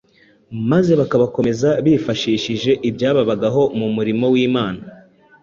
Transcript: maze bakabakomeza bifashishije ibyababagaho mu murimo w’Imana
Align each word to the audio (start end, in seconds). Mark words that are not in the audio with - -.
maze 0.71 0.91
bakabakomeza 0.99 1.69
bifashishije 1.85 2.71
ibyababagaho 2.89 3.61
mu 3.79 3.87
murimo 3.95 4.25
w’Imana 4.33 4.81